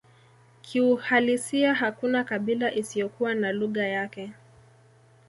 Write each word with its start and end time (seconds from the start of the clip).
Kiuhalisia 0.61 1.73
hakuna 1.73 2.23
kabila 2.23 2.73
isiyokuwa 2.73 3.35
na 3.35 3.51
lugha 3.51 3.87
yake 3.87 4.31